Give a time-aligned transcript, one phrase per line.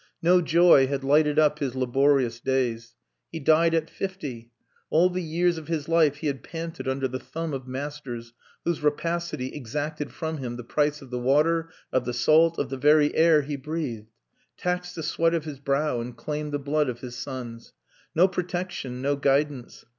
[0.23, 2.95] No joy had lighted up his laborious days.
[3.31, 4.49] He died at fifty;
[4.89, 8.33] all the years of his life he had panted under the thumb of masters
[8.65, 12.77] whose rapacity exacted from him the price of the water, of the salt, of the
[12.77, 14.09] very air he breathed;
[14.57, 17.73] taxed the sweat of his brow and claimed the blood of his sons.
[18.15, 19.85] No protection, no guidance!